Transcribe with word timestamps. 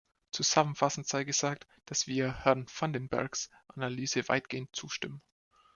Zusammenfassend 0.31 1.07
sei 1.07 1.25
gesagt, 1.25 1.67
dass 1.85 2.07
wir 2.07 2.33
Herrn 2.43 2.65
van 2.79 2.91
den 2.91 3.07
Bergs 3.07 3.51
Analyse 3.67 4.27
weitgehend 4.29 4.75
zustimmen. 4.75 5.21